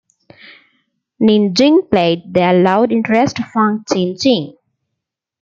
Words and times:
Ning 1.19 1.53
Jing 1.53 1.83
played 1.87 2.33
their 2.33 2.59
love 2.59 2.89
interest 2.91 3.37
Fung 3.53 3.83
Ching-ching. 3.87 4.57